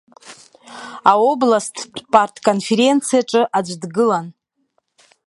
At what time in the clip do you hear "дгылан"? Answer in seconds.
3.81-4.27